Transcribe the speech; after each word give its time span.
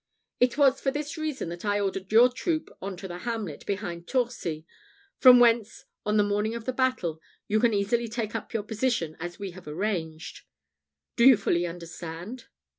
It 0.39 0.57
was 0.57 0.81
for 0.81 0.89
this 0.89 1.15
reason 1.15 1.49
that 1.49 1.63
I 1.63 1.79
ordered 1.79 2.11
your 2.11 2.27
troop 2.27 2.75
on 2.81 2.97
to 2.97 3.07
the 3.07 3.19
hamlet 3.19 3.63
behind 3.67 4.07
Torcy, 4.07 4.65
from 5.19 5.39
whence, 5.39 5.85
on 6.07 6.17
the 6.17 6.23
morning 6.23 6.55
of 6.55 6.65
the 6.65 6.73
battle, 6.73 7.21
you 7.47 7.59
can 7.59 7.71
easily 7.71 8.07
take 8.07 8.33
up 8.33 8.51
your 8.51 8.63
position 8.63 9.15
as 9.19 9.37
we 9.37 9.51
have 9.51 9.67
arranged. 9.67 10.41
Do 11.17 11.23
you 11.25 11.37
fully 11.37 11.67
understand?" 11.67 12.45